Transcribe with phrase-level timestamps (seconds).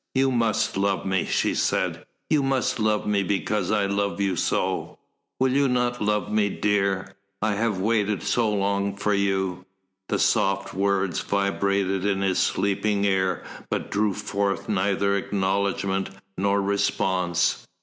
[0.15, 4.97] "You must love me," she said, "you must love me because I love you so.
[5.39, 7.13] Will you not love me, dear?
[7.39, 9.63] I have waited so long for you!"
[10.09, 17.67] The soft words vibrated in his sleeping ear but drew forth neither acknowledgment nor response.